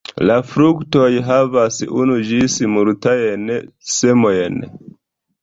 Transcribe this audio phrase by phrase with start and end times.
[0.27, 3.47] La fruktoj havas unu ĝis multajn
[3.99, 4.61] semojn.